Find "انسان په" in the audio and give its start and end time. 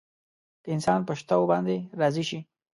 0.75-1.13